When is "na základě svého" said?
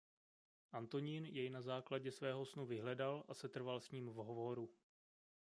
1.51-2.45